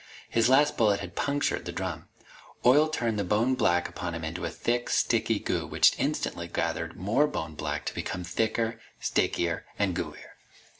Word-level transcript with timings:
His 0.27 0.49
last 0.49 0.77
bullet 0.77 0.99
had 0.99 1.15
punctured 1.15 1.65
the 1.65 1.71
drum. 1.71 2.07
Oil 2.65 2.87
turned 2.87 3.19
the 3.19 3.23
bone 3.23 3.53
black 3.53 3.87
upon 3.87 4.15
him 4.15 4.23
into 4.23 4.45
a 4.45 4.49
thick, 4.49 4.89
sticky 4.89 5.37
goo 5.37 5.67
which 5.67 5.93
instantly 5.99 6.47
gathered 6.47 6.95
more 6.97 7.27
bone 7.27 7.53
black 7.53 7.85
to 7.85 7.93
become 7.93 8.23
thicker, 8.23 8.81
stickier, 8.99 9.63
and 9.77 9.95
gooier. 9.95 10.33